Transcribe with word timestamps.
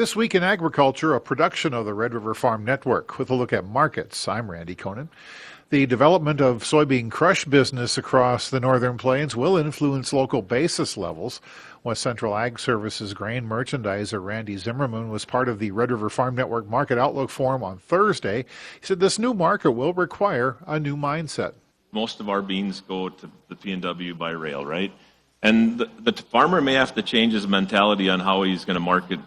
This 0.00 0.16
week 0.16 0.34
in 0.34 0.42
agriculture, 0.42 1.14
a 1.14 1.20
production 1.20 1.74
of 1.74 1.84
the 1.84 1.92
Red 1.92 2.14
River 2.14 2.32
Farm 2.32 2.64
Network 2.64 3.18
with 3.18 3.28
a 3.28 3.34
look 3.34 3.52
at 3.52 3.66
markets. 3.66 4.26
I'm 4.26 4.50
Randy 4.50 4.74
Koenen. 4.74 5.08
The 5.68 5.84
development 5.84 6.40
of 6.40 6.62
soybean 6.62 7.10
crush 7.10 7.44
business 7.44 7.98
across 7.98 8.48
the 8.48 8.60
northern 8.60 8.96
plains 8.96 9.36
will 9.36 9.58
influence 9.58 10.14
local 10.14 10.40
basis 10.40 10.96
levels. 10.96 11.42
West 11.84 12.00
Central 12.00 12.34
Ag 12.34 12.58
Services 12.58 13.12
grain 13.12 13.44
merchandiser 13.46 14.24
Randy 14.24 14.56
Zimmerman 14.56 15.10
was 15.10 15.26
part 15.26 15.50
of 15.50 15.58
the 15.58 15.70
Red 15.70 15.90
River 15.90 16.08
Farm 16.08 16.34
Network 16.34 16.66
Market 16.66 16.96
Outlook 16.96 17.28
Forum 17.28 17.62
on 17.62 17.76
Thursday. 17.76 18.46
He 18.80 18.86
said 18.86 19.00
this 19.00 19.18
new 19.18 19.34
market 19.34 19.72
will 19.72 19.92
require 19.92 20.56
a 20.66 20.80
new 20.80 20.96
mindset. 20.96 21.52
Most 21.92 22.20
of 22.20 22.30
our 22.30 22.40
beans 22.40 22.80
go 22.80 23.10
to 23.10 23.30
the 23.48 23.54
PNW 23.54 24.16
by 24.16 24.30
rail, 24.30 24.64
right? 24.64 24.92
And 25.42 25.76
the, 25.76 25.90
the 26.00 26.12
farmer 26.12 26.62
may 26.62 26.72
have 26.72 26.94
to 26.94 27.02
change 27.02 27.34
his 27.34 27.46
mentality 27.46 28.08
on 28.08 28.20
how 28.20 28.44
he's 28.44 28.64
going 28.64 28.76
to 28.76 28.80
market 28.80 29.20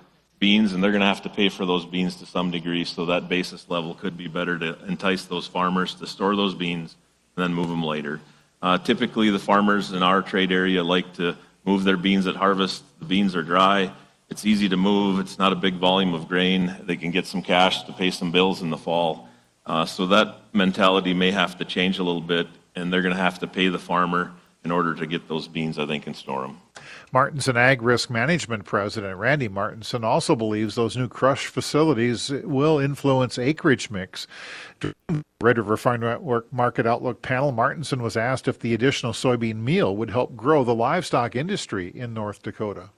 beans, 0.43 0.73
and 0.73 0.83
they're 0.83 0.91
going 0.91 0.99
to 0.99 1.07
have 1.07 1.21
to 1.21 1.29
pay 1.29 1.47
for 1.47 1.65
those 1.65 1.85
beans 1.85 2.17
to 2.17 2.25
some 2.25 2.51
degree. 2.51 2.83
So 2.83 3.05
that 3.05 3.29
basis 3.29 3.69
level 3.69 3.93
could 3.93 4.17
be 4.17 4.27
better 4.27 4.59
to 4.59 4.77
entice 4.89 5.23
those 5.23 5.47
farmers 5.47 5.95
to 5.95 6.05
store 6.05 6.35
those 6.35 6.53
beans 6.53 6.97
and 7.37 7.43
then 7.43 7.53
move 7.53 7.69
them 7.69 7.81
later. 7.81 8.19
Uh, 8.61 8.77
typically, 8.77 9.29
the 9.29 9.39
farmers 9.39 9.93
in 9.93 10.03
our 10.03 10.21
trade 10.21 10.51
area 10.51 10.83
like 10.83 11.13
to 11.13 11.37
move 11.63 11.85
their 11.85 11.95
beans 11.95 12.27
at 12.27 12.35
harvest. 12.35 12.83
The 12.99 13.05
beans 13.05 13.37
are 13.37 13.41
dry. 13.41 13.93
It's 14.29 14.45
easy 14.45 14.67
to 14.67 14.75
move. 14.75 15.21
It's 15.21 15.39
not 15.39 15.53
a 15.53 15.55
big 15.55 15.75
volume 15.75 16.13
of 16.13 16.27
grain. 16.27 16.75
They 16.81 16.97
can 16.97 17.11
get 17.11 17.25
some 17.25 17.41
cash 17.41 17.83
to 17.83 17.93
pay 17.93 18.11
some 18.11 18.33
bills 18.33 18.61
in 18.61 18.69
the 18.69 18.77
fall. 18.77 19.29
Uh, 19.65 19.85
so 19.85 20.07
that 20.07 20.41
mentality 20.51 21.13
may 21.13 21.31
have 21.31 21.57
to 21.59 21.63
change 21.63 21.99
a 21.99 22.03
little 22.03 22.27
bit, 22.35 22.47
and 22.75 22.91
they're 22.91 23.01
going 23.01 23.15
to 23.15 23.21
have 23.21 23.39
to 23.39 23.47
pay 23.47 23.69
the 23.69 23.79
farmer 23.79 24.33
in 24.65 24.71
order 24.71 24.93
to 24.93 25.05
get 25.07 25.29
those 25.29 25.47
beans, 25.47 25.79
I 25.79 25.85
think, 25.85 26.05
and 26.05 26.15
store 26.17 26.41
them. 26.41 26.57
Martinson 27.11 27.57
Ag 27.57 27.81
Risk 27.81 28.09
Management 28.09 28.65
President 28.65 29.17
Randy 29.17 29.47
Martinson 29.47 30.03
also 30.03 30.35
believes 30.35 30.75
those 30.75 30.97
new 30.97 31.07
crush 31.07 31.47
facilities 31.47 32.29
will 32.29 32.79
influence 32.79 33.37
acreage 33.37 33.89
mix. 33.89 34.27
Red 35.41 35.57
River 35.57 35.77
Farm 35.77 36.01
Network 36.01 36.51
Market 36.51 36.85
Outlook 36.85 37.21
panel, 37.21 37.51
Martinson 37.51 38.01
was 38.01 38.15
asked 38.15 38.47
if 38.47 38.59
the 38.59 38.73
additional 38.73 39.13
soybean 39.13 39.57
meal 39.57 39.95
would 39.95 40.09
help 40.09 40.35
grow 40.35 40.63
the 40.63 40.75
livestock 40.75 41.35
industry 41.35 41.91
in 41.93 42.13
North 42.13 42.41
Dakota. 42.41 42.89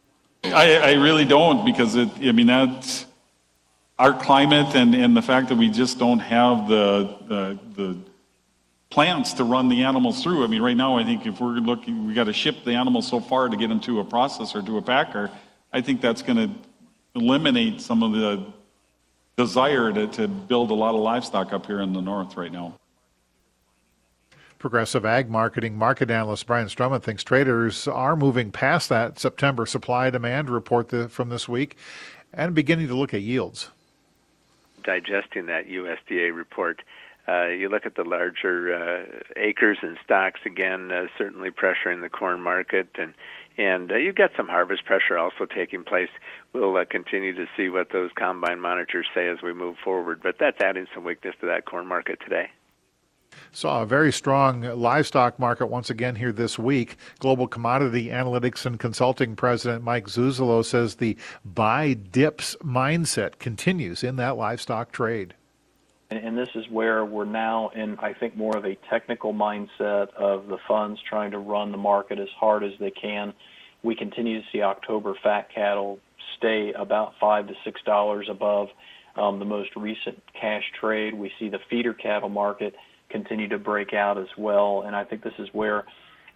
I, 0.44 0.78
I 0.78 0.92
really 0.94 1.26
don't 1.26 1.66
because 1.66 1.96
it, 1.96 2.10
I 2.22 2.32
mean, 2.32 2.48
that's 2.48 3.06
our 3.98 4.14
climate 4.14 4.76
and, 4.76 4.94
and 4.94 5.16
the 5.16 5.22
fact 5.22 5.50
that 5.50 5.58
we 5.58 5.70
just 5.70 5.98
don't 5.98 6.20
have 6.20 6.68
the, 6.68 7.18
the, 7.28 7.60
the 7.76 7.98
plants 8.90 9.34
to 9.34 9.44
run 9.44 9.70
the 9.70 9.84
animals 9.84 10.24
through. 10.24 10.44
I 10.44 10.48
mean, 10.48 10.62
right 10.62 10.78
now, 10.78 10.98
I 10.98 11.04
think 11.04 11.26
if 11.26 11.40
we're 11.40 11.54
looking, 11.54 12.08
we 12.08 12.14
got 12.14 12.26
to 12.26 12.34
ship 12.34 12.64
the 12.64 12.74
animals 12.74 13.08
so 13.08 13.20
far 13.20 13.50
to 13.50 13.58
get 13.58 13.68
them 13.68 13.80
to 13.82 14.00
a 14.00 14.06
processor, 14.06 14.66
to 14.66 14.78
a 14.78 14.82
packer. 14.82 15.30
I 15.74 15.82
think 15.82 16.02
that's 16.02 16.22
going 16.22 16.38
to 16.38 16.56
eliminate 17.16 17.82
some 17.82 18.04
of 18.04 18.12
the 18.14 18.46
desire 19.38 19.92
to, 19.92 20.08
to 20.08 20.28
build 20.28 20.72
a 20.72 20.74
lot 20.74 20.96
of 20.96 21.02
livestock 21.02 21.52
up 21.54 21.66
here 21.66 21.82
in 21.82 21.94
the 21.94 22.02
north 22.02 22.38
right 22.38 22.52
now. 22.52 22.78
Progressive 24.58 25.06
Ag 25.06 25.30
Marketing 25.30 25.78
market 25.78 26.10
analyst 26.10 26.48
Brian 26.48 26.68
Strumman 26.68 27.04
thinks 27.04 27.24
traders 27.24 27.88
are 27.88 28.16
moving 28.16 28.52
past 28.52 28.90
that 28.90 29.20
September 29.20 29.66
supply 29.66 30.10
demand 30.10 30.50
report 30.50 31.12
from 31.12 31.30
this 31.30 31.48
week 31.48 31.78
and 32.34 32.56
beginning 32.56 32.88
to 32.88 32.96
look 32.96 33.14
at 33.14 33.22
yields. 33.22 33.70
Digesting 34.84 35.46
that 35.48 35.68
USDA 35.68 36.36
report 36.36 36.82
uh, 37.28 37.48
you 37.48 37.70
look 37.70 37.86
at 37.86 37.96
the 37.96 38.04
larger 38.04 38.74
uh, 38.74 39.22
acres 39.36 39.78
and 39.82 39.98
stocks 40.04 40.42
again, 40.46 40.92
uh, 40.92 41.06
certainly 41.18 41.50
pressuring 41.50 42.02
the 42.02 42.10
corn 42.10 42.42
market, 42.42 42.88
and 42.96 43.14
and 43.58 43.92
uh, 43.92 43.96
you've 43.96 44.16
got 44.16 44.32
some 44.36 44.48
harvest 44.48 44.86
pressure 44.86 45.18
also 45.18 45.46
taking 45.46 45.84
place. 45.84 46.10
We'll 46.54 46.76
uh, 46.76 46.86
continue 46.86 47.34
to 47.36 47.46
see 47.56 47.70
what 47.70 47.92
those 47.92 48.12
combine 48.16 48.60
monitors 48.60 49.08
say 49.14 49.30
as 49.30 49.42
we 49.42 49.54
move 49.54 49.78
forward, 49.84 50.20
but 50.22 50.36
that's 50.40 50.60
adding 50.60 50.88
some 50.94 51.06
weakness 51.06 51.36
to 51.40 51.48
that 51.48 51.66
corn 51.66 51.88
market 51.88 52.20
today. 52.22 52.50
Saw 53.52 53.82
a 53.82 53.86
very 53.86 54.12
strong 54.12 54.62
livestock 54.62 55.40
market 55.40 55.68
once 55.68 55.90
again 55.90 56.16
here 56.16 56.32
this 56.32 56.60
week. 56.60 56.98
Global 57.20 57.48
Commodity 57.48 58.08
Analytics 58.08 58.66
and 58.66 58.80
Consulting 58.80 59.36
President 59.36 59.84
Mike 59.84 60.08
Zuzolo 60.08 60.64
says 60.64 60.96
the 60.96 61.18
buy 61.44 61.94
dips 61.94 62.56
mindset 62.62 63.40
continues 63.40 64.04
in 64.04 64.16
that 64.18 64.38
livestock 64.38 64.92
trade. 64.92 65.34
And, 66.10 66.20
and 66.20 66.38
this 66.38 66.50
is 66.56 66.66
where 66.70 67.06
we're 67.06 67.26
now 67.26 67.70
in, 67.76 67.98
I 68.00 68.14
think, 68.14 68.36
more 68.36 68.56
of 68.58 68.66
a 68.66 68.78
technical 68.90 69.34
mindset 69.34 70.14
of 70.16 70.48
the 70.48 70.58
funds 70.68 71.00
trying 71.10 71.32
to 71.32 71.40
run 71.40 71.72
the 71.72 71.78
market 71.78 72.20
as 72.20 72.30
hard 72.40 72.64
as 72.64 72.72
they 72.80 72.92
can. 72.92 73.34
We 73.84 73.96
continue 73.96 74.42
to 74.42 74.48
see 74.52 74.62
October 74.62 75.14
fat 75.24 75.48
cattle 75.54 76.00
stay 76.38 76.74
about 76.74 77.14
five 77.20 77.48
to 77.48 77.54
six 77.64 77.82
dollars 77.86 78.28
above 78.30 78.70
um, 79.16 79.40
the 79.40 79.46
most 79.46 79.70
recent 79.76 80.22
cash 80.40 80.64
trade. 80.80 81.14
We 81.14 81.32
see 81.40 81.50
the 81.50 81.60
feeder 81.70 81.94
cattle 81.94 82.30
market 82.30 82.76
continue 83.10 83.48
to 83.50 83.60
break 83.60 83.94
out 83.94 84.18
as 84.18 84.28
well, 84.38 84.84
and 84.86 84.96
I 84.96 85.04
think 85.04 85.24
this 85.24 85.34
is 85.40 85.48
where 85.54 85.86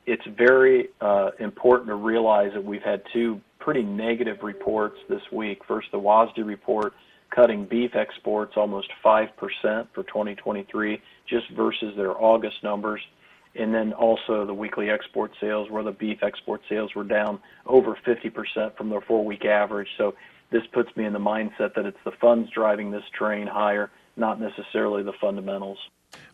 it's 0.05 0.23
very 0.37 0.89
uh, 1.01 1.31
important 1.39 1.89
to 1.89 1.95
realize 1.95 2.51
that 2.53 2.63
we've 2.63 2.81
had 2.81 3.01
two 3.11 3.41
pretty 3.59 3.83
negative 3.83 4.37
reports 4.41 4.97
this 5.09 5.21
week. 5.31 5.59
First, 5.67 5.87
the 5.91 5.99
WASDE 5.99 6.45
report 6.45 6.93
cutting 7.29 7.65
beef 7.65 7.95
exports 7.95 8.53
almost 8.55 8.89
5% 9.03 9.29
for 9.93 10.03
2023 10.03 11.01
just 11.27 11.49
versus 11.51 11.95
their 11.95 12.19
August 12.21 12.63
numbers. 12.63 13.01
And 13.55 13.73
then 13.73 13.93
also 13.93 14.45
the 14.45 14.53
weekly 14.53 14.89
export 14.89 15.31
sales, 15.41 15.69
where 15.69 15.83
the 15.83 15.91
beef 15.91 16.19
export 16.21 16.61
sales 16.69 16.93
were 16.95 17.03
down 17.03 17.39
over 17.65 17.97
50% 18.05 18.77
from 18.77 18.89
their 18.89 19.01
four 19.01 19.25
week 19.25 19.43
average. 19.45 19.87
So 19.97 20.13
this 20.51 20.63
puts 20.71 20.95
me 20.95 21.05
in 21.05 21.13
the 21.13 21.19
mindset 21.19 21.73
that 21.75 21.85
it's 21.85 21.97
the 22.05 22.11
funds 22.21 22.49
driving 22.51 22.91
this 22.91 23.03
train 23.17 23.47
higher, 23.47 23.89
not 24.17 24.39
necessarily 24.39 25.03
the 25.03 25.13
fundamentals. 25.19 25.77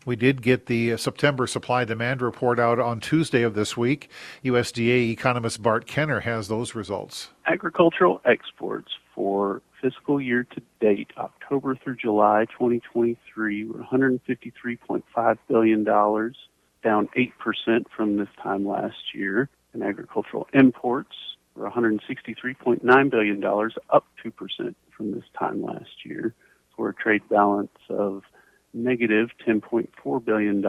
We 0.06 0.16
did 0.16 0.40
get 0.40 0.66
the 0.66 0.92
uh, 0.92 0.96
September 0.96 1.46
supply 1.46 1.84
demand 1.84 2.22
report 2.22 2.58
out 2.58 2.78
on 2.78 3.00
Tuesday 3.00 3.42
of 3.42 3.54
this 3.54 3.76
week. 3.76 4.08
USDA 4.44 5.10
economist 5.10 5.62
Bart 5.62 5.86
Kenner 5.86 6.20
has 6.20 6.48
those 6.48 6.74
results. 6.74 7.30
Agricultural 7.46 8.20
exports 8.24 8.92
for 9.16 9.62
fiscal 9.82 10.20
year 10.20 10.46
to 10.54 10.62
date, 10.80 11.10
October 11.16 11.74
through 11.74 11.96
July 11.96 12.44
2023, 12.52 13.64
were 13.64 13.82
$153.5 13.82 15.38
billion, 15.48 15.82
down 15.84 17.08
8% 17.16 17.84
from 17.96 18.16
this 18.18 18.28
time 18.40 18.68
last 18.68 19.14
year. 19.14 19.48
And 19.72 19.82
agricultural 19.82 20.46
imports 20.52 21.16
were 21.54 21.68
$163.9 21.68 23.10
billion, 23.10 23.44
up 23.90 24.04
2% 24.24 24.74
from 24.96 25.12
this 25.12 25.24
time 25.38 25.62
last 25.62 26.04
year, 26.04 26.34
for 26.76 26.90
a 26.90 26.94
trade 26.94 27.22
balance 27.28 27.70
of 27.88 28.22
negative 28.76 29.30
$10.4 29.46 30.24
billion. 30.24 30.60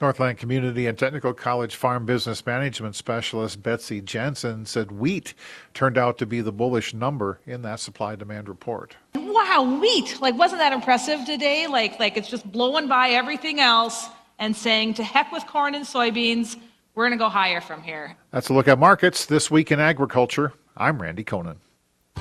Northland 0.00 0.38
Community 0.38 0.86
and 0.86 0.98
Technical 0.98 1.32
College 1.32 1.76
Farm 1.76 2.04
Business 2.04 2.44
Management 2.44 2.96
Specialist 2.96 3.62
Betsy 3.62 4.00
Jensen 4.00 4.66
said 4.66 4.92
wheat 4.92 5.34
turned 5.72 5.96
out 5.96 6.18
to 6.18 6.26
be 6.26 6.40
the 6.40 6.52
bullish 6.52 6.92
number 6.92 7.40
in 7.46 7.62
that 7.62 7.80
supply 7.80 8.16
demand 8.16 8.48
report. 8.48 8.96
Wow, 9.14 9.78
wheat! 9.80 10.20
Like, 10.20 10.36
wasn't 10.36 10.60
that 10.60 10.72
impressive 10.72 11.24
today? 11.24 11.66
Like, 11.66 11.98
like 11.98 12.16
it's 12.16 12.28
just 12.28 12.50
blowing 12.50 12.88
by 12.88 13.10
everything 13.10 13.60
else 13.60 14.08
and 14.38 14.54
saying 14.54 14.94
to 14.94 15.04
heck 15.04 15.32
with 15.32 15.46
corn 15.46 15.74
and 15.74 15.84
soybeans. 15.84 16.56
We're 16.94 17.08
going 17.08 17.18
to 17.18 17.24
go 17.24 17.28
higher 17.28 17.60
from 17.60 17.82
here. 17.82 18.16
That's 18.32 18.48
a 18.48 18.52
look 18.52 18.66
at 18.66 18.78
markets 18.78 19.26
this 19.26 19.50
week 19.50 19.70
in 19.70 19.78
agriculture. 19.78 20.52
I'm 20.76 21.00
Randy 21.00 21.22
Koenen. 21.22 21.56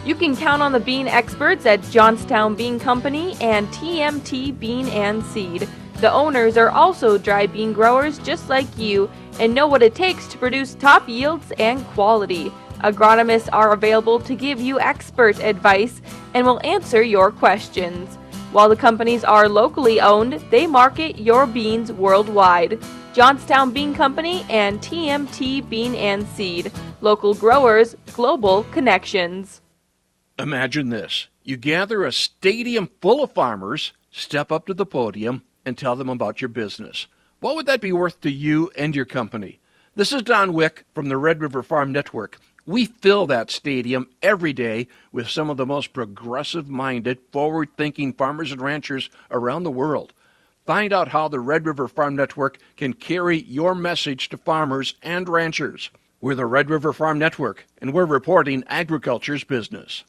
You 0.07 0.15
can 0.15 0.37
count 0.37 0.61
on 0.61 0.71
the 0.71 0.79
bean 0.79 1.09
experts 1.09 1.65
at 1.65 1.83
Johnstown 1.91 2.55
Bean 2.55 2.79
Company 2.79 3.35
and 3.41 3.67
TMT 3.67 4.57
Bean 4.57 4.87
and 4.87 5.21
Seed. 5.21 5.67
The 5.95 6.09
owners 6.09 6.55
are 6.55 6.69
also 6.69 7.17
dry 7.17 7.45
bean 7.45 7.73
growers 7.73 8.17
just 8.19 8.47
like 8.47 8.77
you 8.77 9.09
and 9.41 9.53
know 9.53 9.67
what 9.67 9.83
it 9.83 9.95
takes 9.95 10.25
to 10.27 10.37
produce 10.37 10.75
top 10.75 11.09
yields 11.09 11.51
and 11.59 11.85
quality. 11.87 12.53
Agronomists 12.85 13.49
are 13.51 13.73
available 13.73 14.17
to 14.21 14.33
give 14.33 14.61
you 14.61 14.79
expert 14.79 15.43
advice 15.43 16.01
and 16.33 16.47
will 16.47 16.65
answer 16.65 17.03
your 17.03 17.29
questions. 17.29 18.15
While 18.53 18.69
the 18.69 18.77
companies 18.77 19.25
are 19.25 19.49
locally 19.49 19.99
owned, 19.99 20.41
they 20.49 20.67
market 20.67 21.19
your 21.19 21.45
beans 21.45 21.91
worldwide. 21.91 22.81
Johnstown 23.11 23.73
Bean 23.73 23.93
Company 23.93 24.45
and 24.49 24.79
TMT 24.79 25.67
Bean 25.67 25.95
and 25.95 26.25
Seed. 26.29 26.71
Local 27.01 27.33
growers, 27.33 27.93
global 28.13 28.63
connections. 28.71 29.59
Imagine 30.39 30.89
this 30.89 31.29
you 31.43 31.57
gather 31.57 32.05
a 32.05 32.11
stadium 32.11 32.91
full 33.01 33.23
of 33.23 33.31
farmers, 33.31 33.93
step 34.11 34.51
up 34.51 34.67
to 34.67 34.73
the 34.75 34.85
podium, 34.85 35.41
and 35.65 35.75
tell 35.75 35.95
them 35.95 36.09
about 36.09 36.41
your 36.41 36.49
business. 36.49 37.07
What 37.39 37.55
would 37.55 37.65
that 37.65 37.81
be 37.81 37.91
worth 37.91 38.21
to 38.21 38.29
you 38.29 38.69
and 38.77 38.95
your 38.95 39.05
company? 39.05 39.59
This 39.95 40.13
is 40.13 40.21
Don 40.21 40.53
Wick 40.53 40.85
from 40.93 41.09
the 41.09 41.17
Red 41.17 41.41
River 41.41 41.63
Farm 41.63 41.91
Network. 41.91 42.37
We 42.67 42.85
fill 42.85 43.25
that 43.27 43.49
stadium 43.49 44.09
every 44.21 44.53
day 44.53 44.87
with 45.11 45.27
some 45.27 45.49
of 45.49 45.57
the 45.57 45.65
most 45.65 45.91
progressive 45.91 46.69
minded, 46.69 47.17
forward 47.31 47.69
thinking 47.75 48.13
farmers 48.13 48.51
and 48.51 48.61
ranchers 48.61 49.09
around 49.31 49.63
the 49.63 49.71
world. 49.71 50.13
Find 50.67 50.93
out 50.93 51.07
how 51.07 51.29
the 51.29 51.39
Red 51.39 51.65
River 51.65 51.87
Farm 51.87 52.15
Network 52.15 52.59
can 52.75 52.93
carry 52.93 53.39
your 53.39 53.73
message 53.73 54.29
to 54.29 54.37
farmers 54.37 54.93
and 55.01 55.27
ranchers. 55.27 55.89
We're 56.21 56.35
the 56.35 56.45
Red 56.45 56.69
River 56.69 56.93
Farm 56.93 57.17
Network, 57.17 57.65
and 57.81 57.91
we're 57.91 58.05
reporting 58.05 58.63
agriculture's 58.67 59.43
business. 59.43 60.03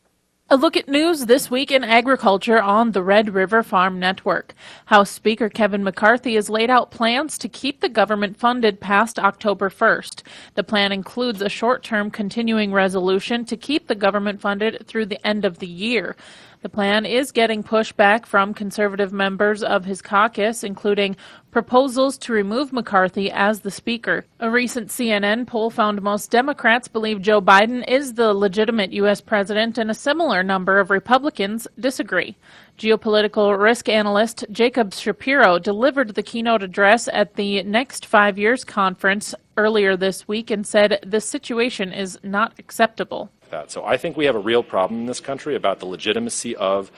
A 0.50 0.56
look 0.56 0.78
at 0.78 0.88
news 0.88 1.26
this 1.26 1.50
week 1.50 1.70
in 1.70 1.84
agriculture 1.84 2.58
on 2.58 2.92
the 2.92 3.02
Red 3.02 3.34
River 3.34 3.62
Farm 3.62 3.98
Network. 4.00 4.54
House 4.86 5.10
Speaker 5.10 5.50
Kevin 5.50 5.84
McCarthy 5.84 6.36
has 6.36 6.48
laid 6.48 6.70
out 6.70 6.90
plans 6.90 7.36
to 7.36 7.50
keep 7.50 7.80
the 7.80 7.88
government 7.90 8.38
funded 8.38 8.80
past 8.80 9.18
October 9.18 9.68
1st. 9.68 10.22
The 10.54 10.64
plan 10.64 10.90
includes 10.90 11.42
a 11.42 11.50
short 11.50 11.82
term 11.82 12.10
continuing 12.10 12.72
resolution 12.72 13.44
to 13.44 13.58
keep 13.58 13.88
the 13.88 13.94
government 13.94 14.40
funded 14.40 14.86
through 14.86 15.04
the 15.04 15.26
end 15.26 15.44
of 15.44 15.58
the 15.58 15.66
year. 15.66 16.16
The 16.60 16.68
plan 16.68 17.06
is 17.06 17.30
getting 17.30 17.62
pushback 17.62 18.26
from 18.26 18.52
conservative 18.52 19.12
members 19.12 19.62
of 19.62 19.84
his 19.84 20.02
caucus, 20.02 20.64
including 20.64 21.16
proposals 21.52 22.18
to 22.18 22.32
remove 22.32 22.72
McCarthy 22.72 23.30
as 23.30 23.60
the 23.60 23.70
Speaker. 23.70 24.24
A 24.40 24.50
recent 24.50 24.88
CNN 24.88 25.46
poll 25.46 25.70
found 25.70 26.02
most 26.02 26.32
Democrats 26.32 26.88
believe 26.88 27.22
Joe 27.22 27.40
Biden 27.40 27.88
is 27.88 28.14
the 28.14 28.34
legitimate 28.34 28.92
U.S. 28.94 29.20
president, 29.20 29.78
and 29.78 29.88
a 29.88 29.94
similar 29.94 30.42
number 30.42 30.80
of 30.80 30.90
Republicans 30.90 31.68
disagree. 31.78 32.36
Geopolitical 32.76 33.56
risk 33.56 33.88
analyst 33.88 34.44
Jacob 34.50 34.92
Shapiro 34.92 35.60
delivered 35.60 36.16
the 36.16 36.24
keynote 36.24 36.64
address 36.64 37.08
at 37.12 37.34
the 37.34 37.62
Next 37.62 38.04
Five 38.04 38.36
Years 38.36 38.64
conference 38.64 39.32
earlier 39.56 39.96
this 39.96 40.26
week 40.26 40.50
and 40.50 40.66
said 40.66 40.98
the 41.06 41.20
situation 41.20 41.92
is 41.92 42.18
not 42.24 42.58
acceptable 42.58 43.30
that. 43.50 43.70
So 43.70 43.84
I 43.84 43.96
think 43.96 44.16
we 44.16 44.26
have 44.26 44.36
a 44.36 44.40
real 44.40 44.62
problem 44.62 45.00
in 45.00 45.06
this 45.06 45.20
country 45.20 45.54
about 45.54 45.80
the 45.80 45.86
legitimacy 45.86 46.56
of 46.56 46.90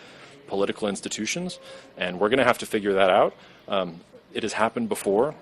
political 0.47 0.88
institutions, 0.88 1.58
and 1.97 2.19
we're 2.19 2.29
going 2.29 2.38
to 2.38 2.44
have 2.44 2.58
to 2.58 2.67
figure 2.67 2.94
that 2.94 3.11
out. 3.11 3.35
Um, 3.69 4.00
it 4.32 4.43
has 4.43 4.55
happened 4.55 4.88
before. 4.88 5.35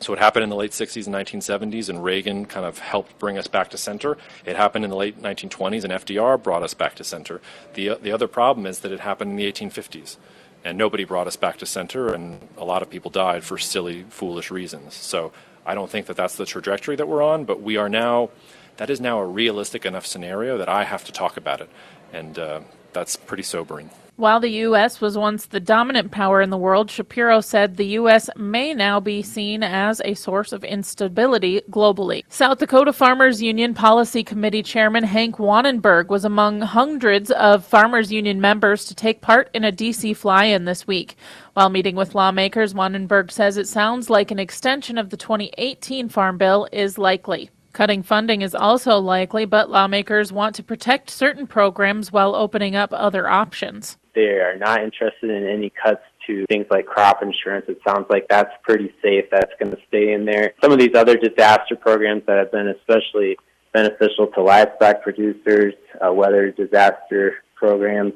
So 0.00 0.12
it 0.12 0.18
happened 0.18 0.42
in 0.42 0.50
the 0.50 0.56
late 0.56 0.72
60s 0.72 1.06
and 1.06 1.14
1970s, 1.14 1.88
and 1.88 2.02
Reagan 2.02 2.46
kind 2.46 2.66
of 2.66 2.80
helped 2.80 3.18
bring 3.20 3.38
us 3.38 3.46
back 3.46 3.70
to 3.70 3.78
center. 3.78 4.18
It 4.44 4.56
happened 4.56 4.84
in 4.84 4.90
the 4.90 4.96
late 4.96 5.22
1920s, 5.22 5.84
and 5.84 5.92
FDR 5.92 6.42
brought 6.42 6.64
us 6.64 6.74
back 6.74 6.96
to 6.96 7.04
center. 7.04 7.40
The, 7.74 7.98
the 8.02 8.10
other 8.10 8.26
problem 8.26 8.66
is 8.66 8.80
that 8.80 8.90
it 8.90 9.00
happened 9.00 9.30
in 9.30 9.36
the 9.36 9.50
1850s, 9.50 10.16
and 10.64 10.78
nobody 10.78 11.04
brought 11.04 11.26
us 11.26 11.36
back 11.36 11.58
to 11.58 11.66
center, 11.66 12.12
and 12.12 12.40
a 12.56 12.64
lot 12.64 12.82
of 12.82 12.90
people 12.90 13.10
died 13.10 13.44
for 13.44 13.58
silly, 13.58 14.04
foolish 14.08 14.50
reasons. 14.50 14.94
So 14.94 15.32
I 15.66 15.74
don't 15.74 15.90
think 15.90 16.06
that 16.06 16.16
that's 16.16 16.36
the 16.36 16.46
trajectory 16.46 16.96
that 16.96 17.08
we're 17.08 17.22
on, 17.22 17.44
but 17.44 17.60
we 17.60 17.76
are 17.76 17.88
now 17.88 18.30
that 18.76 18.90
is 18.90 19.00
now 19.00 19.20
a 19.20 19.26
realistic 19.26 19.84
enough 19.84 20.06
scenario 20.06 20.58
that 20.58 20.68
I 20.68 20.84
have 20.84 21.04
to 21.04 21.12
talk 21.12 21.36
about 21.36 21.60
it. 21.60 21.68
And 22.12 22.38
uh, 22.38 22.60
that's 22.92 23.16
pretty 23.16 23.42
sobering. 23.42 23.90
While 24.16 24.40
the 24.40 24.50
U.S. 24.50 25.00
was 25.00 25.16
once 25.16 25.46
the 25.46 25.58
dominant 25.58 26.10
power 26.10 26.42
in 26.42 26.50
the 26.50 26.58
world, 26.58 26.90
Shapiro 26.90 27.40
said 27.40 27.76
the 27.76 27.86
U.S. 27.96 28.28
may 28.36 28.74
now 28.74 29.00
be 29.00 29.22
seen 29.22 29.62
as 29.62 30.02
a 30.04 30.12
source 30.12 30.52
of 30.52 30.62
instability 30.64 31.62
globally. 31.70 32.22
South 32.28 32.58
Dakota 32.58 32.92
Farmers 32.92 33.40
Union 33.40 33.72
Policy 33.72 34.22
Committee 34.22 34.62
Chairman 34.62 35.02
Hank 35.02 35.36
Wannenberg 35.38 36.08
was 36.08 36.26
among 36.26 36.60
hundreds 36.60 37.30
of 37.30 37.64
Farmers 37.64 38.12
Union 38.12 38.38
members 38.38 38.84
to 38.84 38.94
take 38.94 39.22
part 39.22 39.48
in 39.54 39.64
a 39.64 39.72
D.C. 39.72 40.12
fly 40.12 40.44
in 40.44 40.66
this 40.66 40.86
week. 40.86 41.16
While 41.54 41.70
meeting 41.70 41.96
with 41.96 42.14
lawmakers, 42.14 42.74
Wannenberg 42.74 43.30
says 43.30 43.56
it 43.56 43.66
sounds 43.66 44.10
like 44.10 44.30
an 44.30 44.38
extension 44.38 44.98
of 44.98 45.08
the 45.08 45.16
2018 45.16 46.10
Farm 46.10 46.36
Bill 46.36 46.68
is 46.70 46.98
likely. 46.98 47.48
Cutting 47.72 48.02
funding 48.02 48.42
is 48.42 48.54
also 48.54 48.98
likely, 48.98 49.46
but 49.46 49.70
lawmakers 49.70 50.30
want 50.30 50.54
to 50.56 50.62
protect 50.62 51.08
certain 51.08 51.46
programs 51.46 52.12
while 52.12 52.34
opening 52.34 52.76
up 52.76 52.90
other 52.92 53.26
options. 53.26 53.96
They 54.14 54.40
are 54.40 54.56
not 54.56 54.82
interested 54.82 55.30
in 55.30 55.46
any 55.48 55.70
cuts 55.70 56.02
to 56.26 56.46
things 56.46 56.66
like 56.70 56.86
crop 56.86 57.22
insurance. 57.22 57.66
It 57.68 57.80
sounds 57.86 58.06
like 58.10 58.26
that's 58.28 58.52
pretty 58.62 58.92
safe. 59.02 59.24
That's 59.30 59.52
going 59.58 59.72
to 59.72 59.82
stay 59.88 60.12
in 60.12 60.24
there. 60.24 60.54
Some 60.62 60.72
of 60.72 60.78
these 60.78 60.94
other 60.94 61.16
disaster 61.16 61.76
programs 61.76 62.22
that 62.26 62.36
have 62.36 62.52
been 62.52 62.68
especially 62.68 63.36
beneficial 63.72 64.26
to 64.28 64.42
livestock 64.42 65.02
producers, 65.02 65.74
uh, 66.04 66.12
weather 66.12 66.50
disaster 66.50 67.36
programs, 67.54 68.12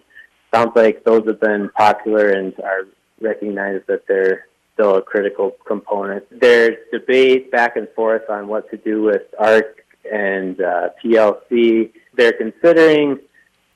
sounds 0.54 0.72
like 0.76 1.04
those 1.04 1.26
have 1.26 1.40
been 1.40 1.70
popular 1.76 2.30
and 2.30 2.52
are 2.60 2.86
recognized 3.20 3.86
that 3.86 4.06
they're 4.06 4.46
still 4.74 4.96
a 4.96 5.02
critical 5.02 5.56
component. 5.66 6.24
There's 6.40 6.76
debate 6.92 7.50
back 7.50 7.76
and 7.76 7.88
forth 7.96 8.28
on 8.28 8.48
what 8.48 8.70
to 8.70 8.76
do 8.76 9.02
with 9.02 9.22
ARC 9.38 9.82
and 10.10 10.60
uh, 10.60 10.90
PLC. 11.02 11.92
They're 12.14 12.32
considering 12.32 13.18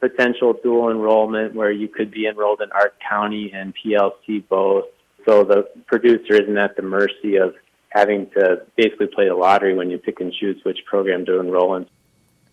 potential 0.00 0.54
dual 0.62 0.90
enrollment 0.90 1.54
where 1.54 1.70
you 1.70 1.88
could 1.88 2.10
be 2.10 2.26
enrolled 2.26 2.60
in 2.62 2.72
ARC 2.72 2.94
County 3.06 3.52
and 3.54 3.74
PLC 3.74 4.46
both. 4.48 4.86
So 5.26 5.44
the 5.44 5.68
producer 5.86 6.42
isn't 6.42 6.56
at 6.58 6.76
the 6.76 6.82
mercy 6.82 7.36
of 7.36 7.54
having 7.90 8.30
to 8.30 8.62
basically 8.76 9.08
play 9.08 9.28
the 9.28 9.34
lottery 9.34 9.74
when 9.74 9.90
you 9.90 9.98
pick 9.98 10.20
and 10.20 10.32
choose 10.32 10.60
which 10.64 10.78
program 10.86 11.26
to 11.26 11.38
enroll 11.38 11.76
in. 11.76 11.86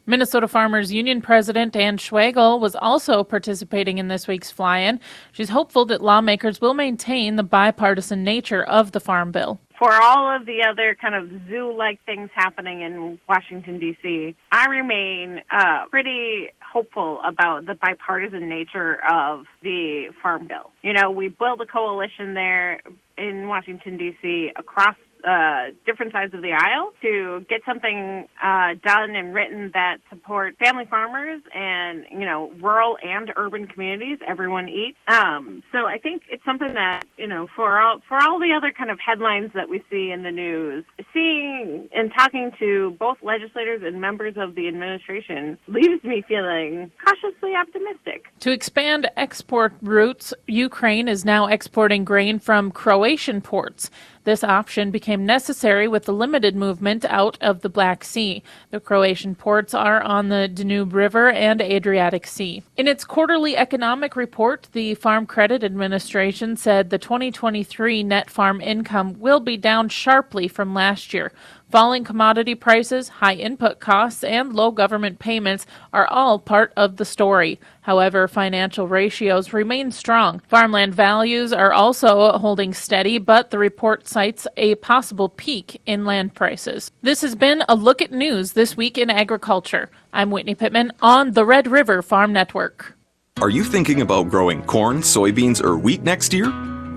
Minnesota 0.10 0.48
Farmers 0.48 0.94
Union 0.94 1.22
President 1.22 1.76
Ann 1.76 1.98
Schwagerl 1.98 2.62
was 2.62 2.78
also 2.78 3.26
participating 3.26 3.98
in 3.98 4.08
this 4.08 4.26
week's 4.26 4.50
fly 4.50 4.80
in. 4.80 5.02
She's 5.34 5.50
hopeful 5.50 5.84
that 5.88 6.02
lawmakers 6.02 6.62
will 6.62 6.74
maintain 6.74 7.36
the 7.36 7.44
bipartisan 7.44 8.24
nature 8.24 8.64
of 8.64 8.94
the 8.94 9.02
Farm 9.02 9.34
Bill. 9.34 9.60
For 9.78 9.92
all 9.92 10.34
of 10.34 10.46
the 10.46 10.64
other 10.64 10.96
kind 11.00 11.14
of 11.14 11.30
zoo 11.50 11.76
like 11.76 12.04
things 12.06 12.30
happening 12.34 12.82
in 12.82 13.20
Washington, 13.28 13.80
D.C., 13.80 14.34
I 14.50 14.66
remain 14.68 15.42
uh, 15.52 15.86
pretty 15.92 16.52
hopeful 16.72 17.20
about 17.26 17.66
the 17.66 17.76
bipartisan 17.76 18.50
nature 18.50 19.00
of 19.10 19.46
the 19.62 20.10
Farm 20.22 20.48
Bill. 20.48 20.72
You 20.82 20.94
know, 20.94 21.12
we 21.12 21.30
built 21.30 21.62
a 21.62 21.66
coalition 21.66 22.34
there 22.34 22.82
in 23.18 23.48
Washington, 23.48 23.98
D.C. 23.98 24.52
across 24.56 24.96
uh, 25.28 25.72
different 25.86 26.14
sides 26.14 26.34
of 26.34 26.42
the 26.42 26.54
aisle 26.54 26.92
to 27.02 27.46
get 27.50 27.62
something 27.66 28.28
uh, 28.42 28.76
done 28.84 29.16
and 29.16 29.34
written 29.34 29.72
that 29.74 29.98
support 30.10 30.56
family 30.58 30.86
farmers 30.90 31.42
and 31.54 32.06
you 32.12 32.26
know 32.26 32.52
rural 32.62 32.98
and 33.04 33.32
urban 33.36 33.68
communities. 33.68 34.20
Everyone 34.26 34.70
eats. 34.70 34.98
Um, 35.08 35.64
so 35.72 35.86
I 35.86 35.98
think 35.98 36.24
it's 36.30 36.46
something 36.46 36.74
that 36.74 37.04
you 37.18 37.28
know 37.28 37.48
for 37.56 37.80
all 37.80 38.00
for 38.08 38.18
all 38.22 38.40
the 38.40 38.54
other 38.56 38.72
kind 38.72 38.90
of 38.90 39.00
headlines 39.06 39.52
that 39.54 39.70
we 39.70 39.84
see 39.90 40.12
in 40.12 40.24
the 40.24 40.32
news, 40.32 40.86
seeing 41.14 41.90
and 41.94 42.12
talking 42.18 42.52
to 42.60 42.96
both 43.00 43.18
legislators 43.22 43.82
and 43.84 44.00
members 44.00 44.36
of 44.38 44.56
the 44.56 44.68
administration 44.68 45.58
leaves 45.68 46.04
me 46.04 46.24
feeling 46.28 46.92
cautiously 47.04 47.54
optimistic. 47.56 48.26
To 48.40 48.52
expand 48.52 49.10
export 49.18 49.74
routes, 49.82 50.34
Ukraine 50.48 51.08
is 51.08 51.26
now 51.26 51.48
exporting 51.48 52.06
grain 52.06 52.40
from 52.40 52.72
Croatian 52.72 53.42
ports. 53.42 53.90
This 54.28 54.44
option 54.44 54.92
became 54.92 55.26
necessary 55.26 55.88
with 55.88 56.04
the 56.04 56.12
limited 56.12 56.54
movement 56.54 57.06
out 57.06 57.38
of 57.40 57.62
the 57.62 57.70
Black 57.70 58.04
Sea. 58.04 58.44
The 58.72 58.82
Croatian 58.82 59.36
ports 59.36 59.74
are 59.74 60.02
on 60.02 60.28
the 60.28 60.50
Danube 60.50 60.94
River 60.94 61.32
and 61.32 61.62
Adriatic 61.62 62.28
Sea. 62.28 62.62
In 62.76 62.90
its 62.90 63.06
quarterly 63.06 63.56
economic 63.56 64.18
report, 64.18 64.68
the 64.74 64.96
Farm 64.96 65.28
Credit 65.28 65.64
Administration 65.64 66.58
said 66.58 66.90
the 66.90 66.98
2023 66.98 68.04
net 68.04 68.30
farm 68.30 68.60
income 68.60 69.18
will 69.18 69.40
be 69.40 69.56
down 69.56 69.88
sharply 69.88 70.50
from 70.50 70.74
last 70.74 71.14
year. 71.14 71.32
Falling 71.70 72.06
commodity 72.06 72.56
prices, 72.56 73.10
high 73.10 73.34
input 73.34 73.82
costs, 73.82 74.24
and 74.24 74.54
low 74.54 74.72
government 74.72 75.20
payments 75.20 75.66
are 75.92 76.08
all 76.08 76.40
part 76.40 76.72
of 76.78 76.96
the 76.96 77.04
story. 77.04 77.60
However, 77.82 78.30
financial 78.30 78.88
ratios 78.88 79.52
remain 79.52 79.92
strong. 79.92 80.42
Farmland 80.48 80.96
values 80.96 81.52
are 81.52 81.74
also 81.74 82.32
holding 82.38 82.74
steady, 82.74 83.18
but 83.18 83.52
the 83.52 83.60
report 83.60 84.08
cites 84.08 84.48
a 84.56 84.76
possible 84.76 85.28
peak 85.28 85.82
in 85.86 86.06
land 86.06 86.34
prices. 86.34 86.90
This 87.02 87.20
has 87.20 87.36
been 87.36 87.62
a 87.68 87.76
look 87.76 88.02
at 88.02 88.14
news 88.14 88.54
this 88.54 88.78
week 88.78 88.98
in 88.98 89.10
agriculture. 89.10 89.90
I'm 90.14 90.32
Whitney 90.32 90.56
Pittman 90.56 90.94
on 91.02 91.34
the 91.34 91.44
Red 91.44 91.68
River 91.68 92.02
Farm 92.02 92.32
Network. 92.32 92.96
Are 93.42 93.50
you 93.50 93.66
thinking 93.66 94.00
about 94.00 94.30
growing 94.30 94.64
corn, 94.64 95.00
soybeans, 95.00 95.62
or 95.62 95.78
wheat 95.78 96.02
next 96.02 96.34
year? 96.34 96.48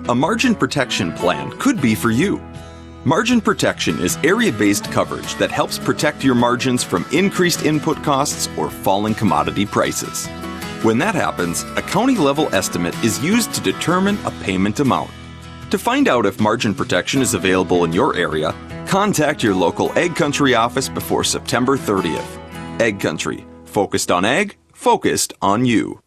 A 0.09 0.15
margin 0.15 0.55
protection 0.55 1.13
plan 1.13 1.51
could 1.59 1.83
be 1.83 1.97
for 1.97 2.13
you. 2.13 2.41
Margin 3.07 3.41
protection 3.41 3.99
is 4.01 4.19
area 4.23 4.53
based 4.53 4.85
coverage 4.93 5.35
that 5.37 5.51
helps 5.51 5.79
protect 5.79 6.23
your 6.23 6.35
margins 6.35 6.85
from 6.85 7.07
increased 7.13 7.65
input 7.65 7.97
costs 8.05 8.47
or 8.59 8.69
falling 8.69 9.15
commodity 9.15 9.65
prices. 9.65 10.27
When 10.83 10.99
that 10.99 11.15
happens, 11.15 11.63
a 11.77 11.83
county 11.83 12.17
level 12.17 12.55
estimate 12.55 12.95
is 13.03 13.25
used 13.25 13.55
to 13.55 13.63
determine 13.63 14.19
a 14.27 14.31
payment 14.43 14.81
amount. 14.81 15.11
To 15.71 15.79
find 15.79 16.09
out 16.09 16.27
if 16.27 16.41
margin 16.41 16.75
protection 16.75 17.23
is 17.23 17.33
available 17.33 17.85
in 17.85 17.93
your 17.95 18.15
area, 18.17 18.55
contact 18.87 19.43
your 19.43 19.55
local 19.55 19.99
Ag 19.99 20.15
Country 20.15 20.55
office 20.55 20.91
before 20.91 21.25
September 21.25 21.79
30th. 21.79 22.39
Ag 22.83 23.01
Country, 23.01 23.47
focused 23.65 24.11
on 24.11 24.27
ag, 24.27 24.59
focused 24.75 25.33
on 25.41 25.65
you. 25.65 26.01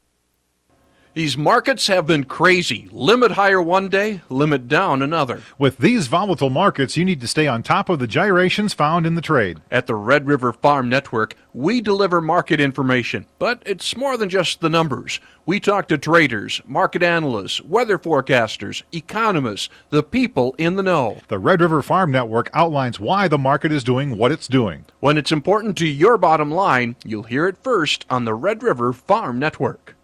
These 1.15 1.37
markets 1.37 1.85
have 1.89 2.07
been 2.07 2.23
crazy. 2.23 2.89
Limit 2.91 3.33
higher 3.33 3.61
one 3.61 3.87
day, 3.87 4.21
limit 4.29 4.67
down 4.67 5.03
another. 5.03 5.43
With 5.59 5.77
these 5.77 6.07
volatile 6.07 6.49
markets, 6.49 6.97
you 6.97 7.05
need 7.05 7.21
to 7.21 7.27
stay 7.27 7.45
on 7.45 7.61
top 7.61 7.87
of 7.87 7.99
the 7.99 8.07
gyrations 8.07 8.73
found 8.73 9.05
in 9.05 9.13
the 9.13 9.21
trade. 9.21 9.61
At 9.69 9.85
the 9.85 9.93
Red 9.93 10.25
River 10.25 10.51
Farm 10.51 10.89
Network, 10.89 11.35
we 11.53 11.81
deliver 11.81 12.19
market 12.19 12.59
information, 12.59 13.27
but 13.37 13.61
it's 13.63 13.95
more 13.95 14.17
than 14.17 14.27
just 14.27 14.59
the 14.59 14.71
numbers. 14.71 15.19
We 15.45 15.59
talk 15.59 15.87
to 15.89 15.99
traders, 15.99 16.61
market 16.65 17.03
analysts, 17.03 17.61
weather 17.61 17.99
forecasters, 17.99 18.81
economists, 18.91 19.69
the 19.91 20.01
people 20.01 20.55
in 20.57 20.77
the 20.77 20.83
know. 20.83 21.19
The 21.27 21.37
Red 21.37 21.61
River 21.61 21.83
Farm 21.83 22.09
Network 22.09 22.49
outlines 22.55 22.99
why 22.99 23.27
the 23.27 23.37
market 23.37 23.71
is 23.71 23.83
doing 23.83 24.17
what 24.17 24.31
it's 24.31 24.47
doing. 24.47 24.85
When 24.99 25.19
it's 25.19 25.31
important 25.31 25.77
to 25.77 25.87
your 25.87 26.17
bottom 26.17 26.49
line, 26.49 26.95
you'll 27.05 27.21
hear 27.21 27.47
it 27.47 27.57
first 27.61 28.03
on 28.09 28.25
the 28.25 28.33
Red 28.33 28.63
River 28.63 28.91
Farm 28.93 29.37
Network. 29.37 29.95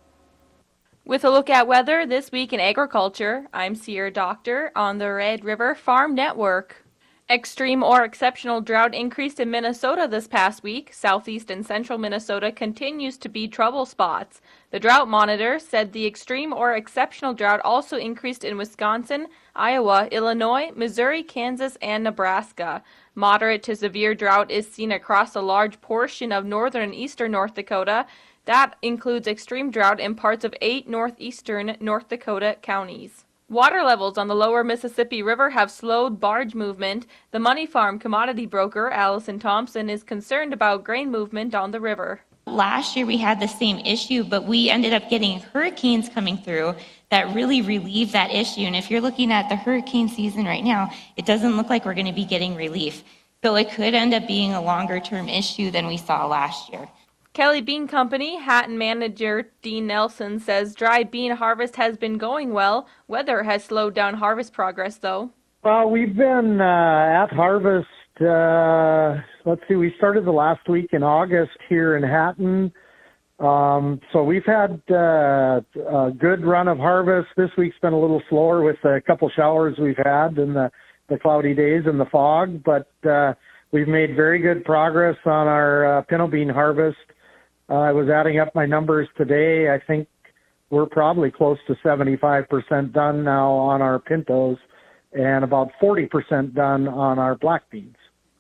With 1.10 1.26
a 1.26 1.32
look 1.32 1.50
at 1.50 1.66
weather 1.66 2.06
this 2.06 2.32
week 2.32 2.54
in 2.54 2.60
agriculture, 2.60 3.48
I'm 3.52 3.74
Sierra 3.74 4.12
Doctor 4.12 4.72
on 4.76 5.00
the 5.00 5.12
Red 5.12 5.44
River 5.44 5.74
Farm 5.74 6.14
Network. 6.14 6.86
Extreme 7.28 7.82
or 7.82 8.04
exceptional 8.04 8.62
drought 8.62 8.94
increased 8.94 9.40
in 9.40 9.50
Minnesota 9.50 10.08
this 10.08 10.28
past 10.28 10.62
week. 10.62 10.94
Southeast 10.94 11.50
and 11.50 11.66
central 11.66 11.98
Minnesota 11.98 12.52
continues 12.52 13.18
to 13.18 13.30
be 13.30 13.48
trouble 13.48 13.88
spots. 13.88 14.40
The 14.70 14.80
drought 14.80 15.08
monitor 15.08 15.58
said 15.58 15.94
the 15.94 16.06
extreme 16.06 16.54
or 16.54 16.74
exceptional 16.74 17.34
drought 17.34 17.62
also 17.64 17.98
increased 17.98 18.44
in 18.44 18.56
Wisconsin, 18.56 19.28
Iowa, 19.56 20.10
Illinois, 20.12 20.70
Missouri, 20.76 21.24
Kansas, 21.24 21.76
and 21.82 22.04
Nebraska. 22.04 22.84
Moderate 23.16 23.64
to 23.64 23.76
severe 23.76 24.14
drought 24.14 24.52
is 24.52 24.72
seen 24.72 24.92
across 24.92 25.36
a 25.36 25.42
large 25.42 25.82
portion 25.82 26.32
of 26.32 26.46
northern 26.46 26.84
and 26.84 26.96
eastern 26.96 27.32
North 27.32 27.56
Dakota. 27.56 28.06
That 28.46 28.76
includes 28.82 29.28
extreme 29.28 29.72
drought 29.72 30.00
in 30.00 30.16
parts 30.16 30.44
of 30.44 30.56
eight 30.62 30.88
northeastern 30.88 31.78
North 31.80 32.10
Dakota 32.10 32.58
counties. 32.62 33.26
Water 33.50 33.82
levels 33.84 34.18
on 34.18 34.28
the 34.28 34.36
lower 34.36 34.64
Mississippi 34.64 35.24
River 35.24 35.50
have 35.50 35.72
slowed 35.72 36.20
barge 36.20 36.54
movement. 36.54 37.08
The 37.32 37.40
Money 37.40 37.66
Farm 37.66 37.98
commodity 37.98 38.46
broker, 38.46 38.92
Allison 38.92 39.40
Thompson, 39.40 39.90
is 39.90 40.04
concerned 40.04 40.54
about 40.54 40.84
grain 40.84 41.10
movement 41.10 41.56
on 41.56 41.72
the 41.72 41.80
river. 41.80 42.22
Last 42.46 42.96
year 42.96 43.06
we 43.06 43.18
had 43.18 43.40
the 43.40 43.48
same 43.48 43.80
issue, 43.80 44.24
but 44.24 44.46
we 44.46 44.70
ended 44.70 44.94
up 44.94 45.10
getting 45.10 45.40
hurricanes 45.40 46.10
coming 46.10 46.38
through 46.38 46.76
that 47.10 47.34
really 47.34 47.62
relieved 47.62 48.14
that 48.14 48.32
issue. 48.32 48.62
And 48.62 48.76
if 48.76 48.92
you're 48.92 49.02
looking 49.02 49.32
at 49.32 49.50
the 49.50 49.56
hurricane 49.56 50.10
season 50.10 50.46
right 50.46 50.64
now, 50.64 50.92
it 51.18 51.26
doesn't 51.26 51.58
look 51.58 51.70
like 51.70 51.86
we're 51.86 51.96
going 51.96 52.06
to 52.06 52.14
be 52.14 52.26
getting 52.26 52.56
relief. 52.56 53.04
So 53.44 53.56
it 53.56 53.72
could 53.72 53.94
end 53.94 54.14
up 54.14 54.28
being 54.28 54.54
a 54.54 54.62
longer 54.62 55.00
term 55.00 55.30
issue 55.30 55.72
than 55.72 55.88
we 55.88 55.98
saw 55.98 56.28
last 56.28 56.72
year. 56.72 56.88
Kelly 57.34 57.62
Bean 57.62 57.88
Company 57.88 58.38
Hatton 58.40 58.78
manager 58.78 59.52
Dean 59.62 59.88
Nelson 59.88 60.40
says 60.40 60.74
dry 60.74 61.04
bean 61.04 61.32
harvest 61.32 61.76
has 61.76 61.96
been 61.96 62.18
going 62.18 62.54
well. 62.54 62.88
Weather 63.08 63.44
has 63.44 63.64
slowed 63.64 63.94
down 63.94 64.16
harvest 64.16 64.52
progress, 64.52 64.98
though. 64.98 65.30
Well, 65.64 65.90
we've 65.90 66.16
been 66.16 66.60
uh, 66.60 67.24
at 67.24 67.32
harvest. 67.32 67.88
Uh, 68.20 69.22
let's 69.46 69.62
see, 69.68 69.76
we 69.76 69.94
started 69.98 70.26
the 70.26 70.32
last 70.32 70.68
week 70.68 70.90
in 70.92 71.04
August 71.04 71.58
here 71.70 71.96
in 71.96 72.04
Hatton. 72.04 72.74
Um, 73.40 74.02
so 74.12 74.24
we've 74.24 74.46
had 74.46 74.82
uh, 74.92 75.62
a 75.76 76.12
good 76.18 76.44
run 76.44 76.68
of 76.68 76.78
harvest. 76.78 77.30
This 77.38 77.52
week's 77.58 77.78
been 77.82 77.94
a 77.94 78.00
little 78.00 78.22
slower 78.30 78.64
with 78.64 78.84
a 78.84 79.00
couple 79.02 79.30
showers 79.30 79.78
we've 79.80 79.96
had 79.98 80.38
and 80.38 80.56
the, 80.56 80.72
the 81.08 81.18
cloudy 81.18 81.54
days 81.54 81.84
and 81.86 82.00
the 82.00 82.06
fog, 82.06 82.62
but 82.64 82.92
uh, 83.10 83.34
we've 83.72 83.88
made 83.88 84.16
very 84.16 84.40
good 84.40 84.66
progress 84.66 85.16
on 85.26 85.48
our 85.48 86.00
uh, 86.00 86.02
pinto 86.02 86.28
bean 86.28 86.50
harvest. 86.50 86.98
Uh, 87.70 87.76
I 87.76 87.92
was 87.92 88.10
adding 88.10 88.40
up 88.40 88.54
my 88.56 88.66
numbers 88.66 89.08
today. 89.16 89.70
I 89.70 89.80
think 89.86 90.08
we're 90.72 90.88
probably 90.88 91.30
close 91.30 91.58
to 91.68 91.76
75% 91.86 92.94
done 92.94 93.24
now 93.24 93.52
on 93.52 93.82
our 93.82 94.00
pintos 94.00 94.58
and 95.14 95.44
about 95.44 95.70
40% 95.82 96.54
done 96.54 96.88
on 96.88 97.20
our 97.20 97.36
black 97.36 97.70
beans. 97.70 97.96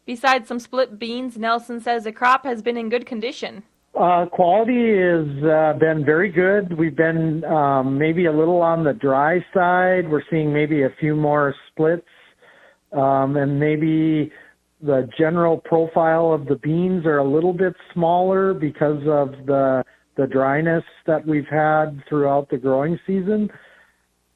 Besides 0.05 0.48
some 0.48 0.59
split 0.59 0.98
beans, 0.98 1.38
Nelson 1.38 1.79
says 1.79 2.03
the 2.03 2.12
crop 2.12 2.43
has 2.43 2.62
been 2.62 2.77
in 2.77 2.89
good 2.89 3.05
condition. 3.05 3.63
Uh, 4.00 4.25
quality 4.27 4.98
has 4.98 5.43
uh, 5.43 5.74
been 5.79 6.03
very 6.05 6.31
good. 6.31 6.77
We've 6.77 6.95
been 6.95 7.43
um, 7.45 7.98
maybe 7.98 8.25
a 8.25 8.31
little 8.31 8.62
on 8.62 8.83
the 8.83 8.93
dry 8.93 9.43
side. 9.53 10.09
We're 10.09 10.24
seeing 10.29 10.53
maybe 10.53 10.83
a 10.83 10.89
few 11.00 11.15
more 11.15 11.53
splits, 11.69 12.07
um, 12.91 13.36
and 13.36 13.59
maybe 13.59 14.31
the 14.81 15.09
general 15.17 15.57
profile 15.57 16.31
of 16.31 16.45
the 16.45 16.55
beans 16.55 17.05
are 17.05 17.17
a 17.17 17.29
little 17.29 17.53
bit 17.53 17.74
smaller 17.93 18.53
because 18.53 19.01
of 19.07 19.45
the 19.45 19.83
the 20.17 20.27
dryness 20.27 20.83
that 21.07 21.25
we've 21.25 21.48
had 21.50 22.03
throughout 22.09 22.50
the 22.50 22.57
growing 22.57 23.00
season. 23.07 23.50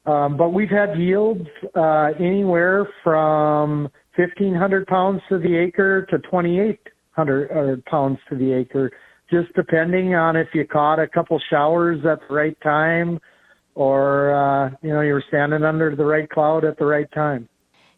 Um, 0.06 0.36
but 0.36 0.50
we've 0.50 0.70
had 0.70 0.98
yields 0.98 1.46
uh, 1.74 2.10
anywhere 2.18 2.88
from 3.02 3.90
1,500 4.16 4.86
pounds 4.86 5.20
to 5.28 5.38
the 5.38 5.56
acre 5.56 6.06
to 6.06 6.18
2,800 6.18 7.50
uh, 7.50 7.90
pounds 7.90 8.18
to 8.30 8.36
the 8.36 8.52
acre, 8.52 8.90
just 9.30 9.52
depending 9.54 10.14
on 10.14 10.36
if 10.36 10.48
you 10.54 10.66
caught 10.66 10.98
a 10.98 11.06
couple 11.06 11.38
showers 11.50 11.98
at 12.06 12.18
the 12.28 12.34
right 12.34 12.56
time 12.62 13.20
or, 13.74 14.34
uh, 14.34 14.70
you 14.82 14.90
know, 14.90 15.00
you 15.02 15.12
were 15.12 15.24
standing 15.28 15.64
under 15.64 15.94
the 15.94 16.04
right 16.04 16.30
cloud 16.30 16.64
at 16.64 16.78
the 16.78 16.86
right 16.86 17.10
time. 17.12 17.48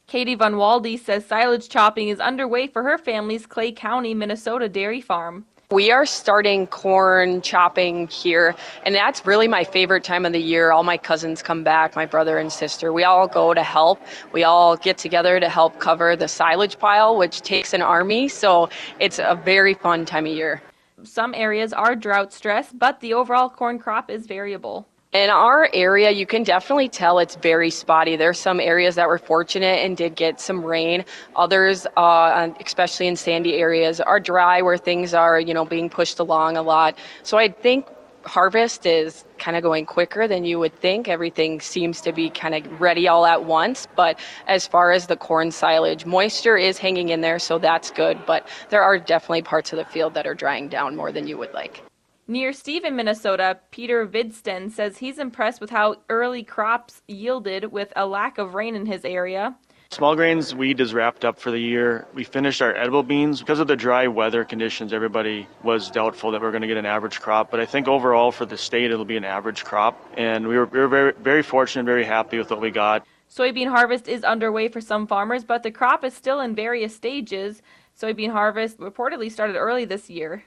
Katie 0.09 0.37
Von 0.37 0.57
Walde 0.57 0.97
says 0.97 1.27
silage 1.27 1.69
chopping 1.69 2.11
is 2.11 2.21
underway 2.21 2.69
for 2.69 2.85
her 2.85 2.97
family's 2.97 3.45
Clay 3.45 3.73
County, 3.73 4.15
Minnesota 4.15 4.69
dairy 4.69 5.01
farm. 5.01 5.45
We 5.73 5.91
are 5.91 6.07
starting 6.07 6.69
corn 6.69 7.43
chopping 7.43 8.07
here, 8.07 8.55
and 8.85 8.95
that's 8.95 9.27
really 9.27 9.49
my 9.49 9.65
favorite 9.65 10.05
time 10.05 10.25
of 10.25 10.33
the 10.33 10.39
year. 10.39 10.71
All 10.71 10.85
my 10.85 10.97
cousins 10.97 11.43
come 11.43 11.65
back, 11.65 11.97
my 11.97 12.07
brother 12.07 12.39
and 12.39 12.53
sister. 12.53 12.93
We 12.93 13.03
all 13.03 13.27
go 13.27 13.53
to 13.53 13.65
help. 13.65 14.01
We 14.31 14.45
all 14.45 14.77
get 14.77 14.97
together 14.97 15.41
to 15.41 15.49
help 15.49 15.81
cover 15.81 16.15
the 16.15 16.29
silage 16.29 16.79
pile, 16.79 17.17
which 17.17 17.41
takes 17.41 17.73
an 17.75 17.83
army, 17.83 18.29
so 18.29 18.69
it's 19.01 19.19
a 19.19 19.35
very 19.45 19.75
fun 19.75 20.05
time 20.05 20.27
of 20.27 20.33
year. 20.33 20.63
Some 21.03 21.35
areas 21.35 21.73
are 21.73 21.97
drought 21.97 22.33
stressed, 22.33 22.79
but 22.79 23.01
the 23.01 23.13
overall 23.13 23.51
corn 23.51 23.81
crop 23.81 24.09
is 24.09 24.29
variable. 24.29 24.87
In 25.17 25.31
our 25.31 25.71
area, 25.73 26.11
you 26.11 26.27
can 26.27 26.43
definitely 26.43 26.91
tell 26.91 27.19
it's 27.21 27.37
very 27.37 27.71
spotty. 27.71 28.17
There's 28.17 28.39
some 28.39 28.61
areas 28.61 28.97
that 28.97 29.09
were 29.09 29.17
fortunate 29.17 29.79
and 29.83 29.97
did 29.97 30.15
get 30.15 30.43
some 30.43 30.63
rain. 30.63 31.07
Others, 31.37 31.87
uh, 31.97 32.51
especially 32.63 33.07
in 33.07 33.17
sandy 33.17 33.55
areas, 33.55 33.99
are 33.99 34.21
dry 34.21 34.61
where 34.61 34.77
things 34.77 35.15
are, 35.15 35.41
you 35.41 35.55
know, 35.55 35.65
being 35.65 35.89
pushed 35.89 36.19
along 36.19 36.59
a 36.59 36.63
lot. 36.63 36.99
So 37.23 37.39
I 37.39 37.49
think 37.49 37.87
harvest 38.27 38.85
is 38.85 39.25
kind 39.39 39.57
of 39.57 39.63
going 39.63 39.87
quicker 39.87 40.29
than 40.29 40.45
you 40.45 40.59
would 40.59 40.79
think. 40.81 41.09
Everything 41.09 41.63
seems 41.63 42.03
to 42.03 42.13
be 42.13 42.29
kind 42.29 42.55
of 42.55 42.79
ready 42.79 43.09
all 43.09 43.25
at 43.25 43.47
once. 43.47 43.89
But 43.97 44.21
as 44.47 44.67
far 44.67 44.93
as 44.93 45.07
the 45.07 45.17
corn 45.17 45.51
silage, 45.51 46.05
moisture 46.05 46.59
is 46.59 46.77
hanging 46.77 47.09
in 47.09 47.23
there, 47.23 47.39
so 47.39 47.59
that's 47.59 47.91
good. 47.91 48.19
But 48.27 48.47
there 48.69 48.83
are 48.83 48.99
definitely 48.99 49.43
parts 49.43 49.73
of 49.73 49.79
the 49.79 49.87
field 49.87 50.13
that 50.13 50.27
are 50.27 50.35
drying 50.35 50.69
down 50.69 50.95
more 50.95 51.11
than 51.11 51.27
you 51.27 51.39
would 51.39 51.55
like. 51.55 51.83
Near 52.28 52.52
Stephen, 52.52 52.97
Minnesota, 52.97 53.61
Peter 53.71 54.04
Vidsten 54.04 54.73
says 54.73 54.99
he's 54.99 55.21
impressed 55.21 55.61
with 55.61 55.71
how 55.71 55.95
early 56.09 56.42
crops 56.42 57.00
yielded 57.06 57.71
with 57.71 57.92
a 57.95 58.04
lack 58.04 58.38
of 58.38 58.54
rain 58.54 58.75
in 58.75 58.85
his 58.85 59.04
area. 59.04 59.56
Small 59.90 60.16
grains 60.16 60.52
wheat 60.52 60.80
is 60.80 60.92
wrapped 60.92 61.25
up 61.25 61.38
for 61.38 61.52
the 61.52 61.61
year. 61.61 62.09
We 62.14 62.25
finished 62.25 62.61
our 62.61 62.75
edible 62.75 63.04
beans. 63.04 63.38
Because 63.38 63.61
of 63.61 63.68
the 63.68 63.76
dry 63.76 64.09
weather 64.09 64.45
conditions, 64.45 64.92
everybody 64.92 65.47
was 65.62 65.88
doubtful 65.88 66.33
that 66.33 66.40
we 66.40 66.49
are 66.49 66.50
going 66.50 66.62
to 66.62 66.66
get 66.66 66.76
an 66.76 66.85
average 66.85 67.21
crop. 67.21 67.49
But 67.49 67.61
I 67.61 67.64
think 67.64 67.87
overall 67.87 68.33
for 68.33 68.45
the 68.45 68.59
state, 68.59 68.90
it'll 68.90 69.04
be 69.04 69.16
an 69.16 69.25
average 69.25 69.64
crop. 69.64 69.97
And 70.16 70.49
we 70.49 70.59
were, 70.59 70.66
we 70.66 70.80
were 70.80 70.88
very, 70.88 71.12
very 71.12 71.45
fortunate, 71.45 71.85
very 71.85 72.04
happy 72.04 72.38
with 72.38 72.50
what 72.50 72.61
we 72.61 72.73
got. 72.73 73.06
Soybean 73.33 73.68
harvest 73.68 74.09
is 74.09 74.25
underway 74.25 74.66
for 74.66 74.80
some 74.80 75.06
farmers, 75.06 75.45
but 75.45 75.62
the 75.62 75.71
crop 75.71 76.02
is 76.02 76.12
still 76.12 76.40
in 76.40 76.56
various 76.56 76.92
stages. 76.92 77.62
Soybean 77.97 78.33
harvest 78.33 78.78
reportedly 78.78 79.30
started 79.30 79.54
early 79.54 79.85
this 79.85 80.11
year. 80.11 80.42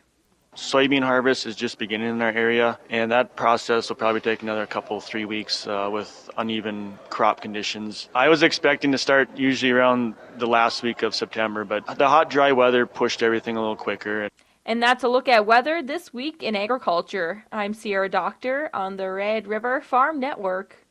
Soybean 0.56 1.04
harvest 1.04 1.46
is 1.46 1.56
just 1.56 1.78
beginning 1.78 2.10
in 2.10 2.22
our 2.22 2.32
area, 2.32 2.78
and 2.90 3.12
that 3.12 3.36
process 3.36 3.88
will 3.88 3.96
probably 3.96 4.20
take 4.20 4.42
another 4.42 4.66
couple, 4.66 5.00
three 5.00 5.26
weeks 5.26 5.68
uh, 5.68 5.90
with 5.92 6.30
uneven 6.38 6.98
crop 7.10 7.40
conditions. 7.42 8.10
I 8.16 8.30
was 8.30 8.44
expecting 8.44 8.92
to 8.92 8.98
start 8.98 9.30
usually 9.38 9.72
around 9.72 10.16
the 10.38 10.48
last 10.48 10.84
week 10.84 11.04
of 11.04 11.14
September, 11.14 11.66
but 11.66 11.86
the 11.98 12.08
hot, 12.08 12.30
dry 12.30 12.52
weather 12.52 12.86
pushed 12.86 13.22
everything 13.22 13.58
a 13.58 13.60
little 13.62 13.76
quicker. 13.76 14.28
And 14.66 14.84
that's 14.84 15.04
a 15.04 15.08
look 15.08 15.28
at 15.28 15.46
weather 15.46 15.82
this 15.82 16.14
week 16.14 16.44
in 16.44 16.56
agriculture. 16.56 17.46
I'm 17.52 17.74
Sierra 17.74 18.10
Doctor 18.10 18.70
on 18.74 18.98
the 18.98 19.10
Red 19.10 19.48
River 19.48 19.82
Farm 19.82 20.20
Network. 20.20 20.86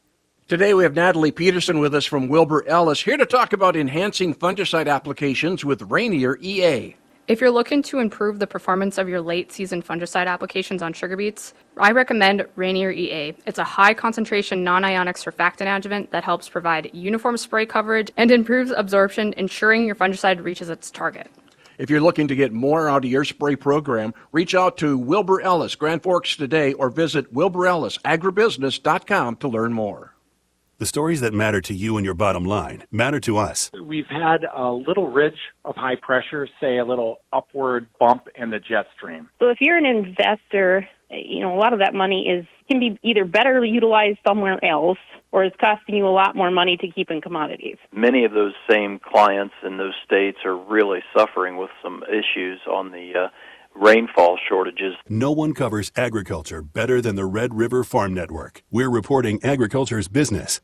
Today 0.48 0.72
we 0.72 0.84
have 0.84 0.94
Natalie 0.94 1.30
Peterson 1.30 1.78
with 1.78 1.94
us 1.94 2.06
from 2.06 2.28
Wilbur 2.28 2.66
Ellis 2.66 3.02
here 3.02 3.18
to 3.18 3.26
talk 3.26 3.52
about 3.52 3.76
enhancing 3.76 4.34
fungicide 4.34 4.88
applications 4.88 5.64
with 5.64 5.82
Rainier 5.82 6.38
EA. 6.40 6.96
If 7.28 7.40
you're 7.42 7.50
looking 7.50 7.82
to 7.82 7.98
improve 7.98 8.38
the 8.38 8.46
performance 8.46 8.96
of 8.96 9.06
your 9.06 9.20
late 9.20 9.52
season 9.52 9.82
fungicide 9.82 10.28
applications 10.28 10.80
on 10.80 10.94
sugar 10.94 11.14
beets, 11.14 11.52
I 11.76 11.92
recommend 11.92 12.46
Rainier 12.56 12.90
EA. 12.90 13.34
It's 13.44 13.58
a 13.58 13.64
high 13.64 13.92
concentration 13.92 14.64
non 14.64 14.82
ionic 14.82 15.16
surfactant 15.16 15.66
adjuvant 15.66 16.10
that 16.10 16.24
helps 16.24 16.48
provide 16.48 16.88
uniform 16.94 17.36
spray 17.36 17.66
coverage 17.66 18.10
and 18.16 18.30
improves 18.30 18.70
absorption, 18.70 19.34
ensuring 19.36 19.84
your 19.84 19.94
fungicide 19.94 20.42
reaches 20.42 20.70
its 20.70 20.90
target. 20.90 21.30
If 21.76 21.90
you're 21.90 22.00
looking 22.00 22.28
to 22.28 22.34
get 22.34 22.54
more 22.54 22.88
out 22.88 23.04
of 23.04 23.10
your 23.10 23.24
spray 23.24 23.56
program, 23.56 24.14
reach 24.32 24.54
out 24.54 24.78
to 24.78 24.96
Wilbur 24.96 25.42
Ellis, 25.42 25.74
Grand 25.74 26.02
Forks 26.02 26.34
today, 26.34 26.72
or 26.72 26.88
visit 26.88 27.34
wilburellisagribusiness.com 27.34 29.36
to 29.36 29.48
learn 29.48 29.74
more. 29.74 30.14
The 30.78 30.86
stories 30.86 31.20
that 31.22 31.34
matter 31.34 31.60
to 31.62 31.74
you 31.74 31.96
and 31.96 32.04
your 32.04 32.14
bottom 32.14 32.44
line 32.44 32.84
matter 32.92 33.18
to 33.20 33.36
us. 33.36 33.68
We've 33.82 34.06
had 34.06 34.44
a 34.44 34.70
little 34.70 35.10
ridge 35.10 35.38
of 35.64 35.74
high 35.74 35.96
pressure, 35.96 36.46
say 36.60 36.78
a 36.78 36.84
little 36.84 37.16
upward 37.32 37.88
bump 37.98 38.28
in 38.36 38.50
the 38.50 38.60
jet 38.60 38.86
stream. 38.96 39.28
So 39.40 39.48
if 39.48 39.56
you're 39.60 39.76
an 39.76 39.86
investor, 39.86 40.88
you 41.10 41.40
know, 41.40 41.52
a 41.52 41.58
lot 41.58 41.72
of 41.72 41.80
that 41.80 41.94
money 41.94 42.28
is 42.28 42.46
can 42.68 42.78
be 42.78 42.96
either 43.02 43.24
better 43.24 43.64
utilized 43.64 44.20
somewhere 44.24 44.64
else 44.64 44.98
or 45.32 45.44
is 45.44 45.50
costing 45.60 45.96
you 45.96 46.06
a 46.06 46.14
lot 46.14 46.36
more 46.36 46.52
money 46.52 46.76
to 46.76 46.86
keep 46.86 47.10
in 47.10 47.20
commodities. 47.20 47.76
Many 47.92 48.24
of 48.24 48.30
those 48.30 48.52
same 48.70 49.00
clients 49.00 49.54
in 49.66 49.78
those 49.78 49.94
states 50.06 50.38
are 50.44 50.56
really 50.56 51.00
suffering 51.12 51.56
with 51.56 51.70
some 51.82 52.04
issues 52.08 52.60
on 52.70 52.92
the 52.92 53.24
uh, 53.24 53.28
rainfall 53.80 54.38
shortages. 54.48 54.94
No 55.08 55.32
one 55.32 55.54
covers 55.54 55.92
agriculture 55.96 56.62
better 56.62 57.00
than 57.00 57.16
the 57.16 57.24
Red 57.24 57.54
River 57.54 57.84
Farm 57.84 58.12
Network. 58.14 58.62
We're 58.70 58.90
reporting 58.90 59.40
agriculture's 59.42 60.08
business 60.08 60.60